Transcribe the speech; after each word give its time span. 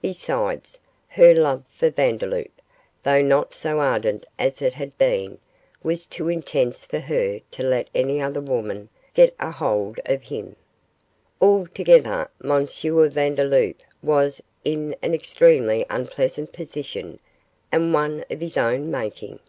Besides, 0.00 0.80
her 1.08 1.34
love 1.34 1.62
for 1.68 1.90
Vandeloup, 1.90 2.62
though 3.02 3.20
not 3.20 3.52
so 3.52 3.78
ardent 3.78 4.24
as 4.38 4.62
it 4.62 4.72
had 4.72 4.96
been, 4.96 5.36
was 5.82 6.06
too 6.06 6.30
intense 6.30 6.86
for 6.86 6.98
her 6.98 7.40
to 7.50 7.62
let 7.62 7.88
any 7.94 8.18
other 8.18 8.40
woman 8.40 8.88
get 9.12 9.34
a 9.38 9.50
hold 9.50 10.00
of 10.06 10.22
him. 10.22 10.56
Altogether, 11.42 12.30
M. 12.42 12.66
Vandeloup 12.66 13.76
was 14.02 14.40
in 14.64 14.96
an 15.02 15.12
extremely 15.12 15.84
unpleasant 15.90 16.54
position, 16.54 17.18
and 17.70 17.92
one 17.92 18.24
of 18.30 18.40
his 18.40 18.56
own 18.56 18.90
making. 18.90 19.40